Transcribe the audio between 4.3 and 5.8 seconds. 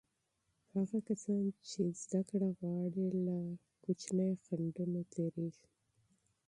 خنډونو تیریږي.